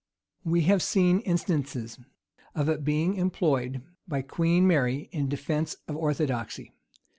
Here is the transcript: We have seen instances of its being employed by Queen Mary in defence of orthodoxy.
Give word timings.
We 0.43 0.61
have 0.61 0.81
seen 0.81 1.19
instances 1.19 1.99
of 2.55 2.67
its 2.67 2.81
being 2.81 3.13
employed 3.17 3.83
by 4.07 4.23
Queen 4.23 4.65
Mary 4.65 5.09
in 5.11 5.29
defence 5.29 5.75
of 5.87 5.95
orthodoxy. 5.95 6.73